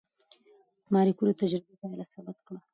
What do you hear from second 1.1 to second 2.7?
کوري د تجربې پایله ثبت کړه.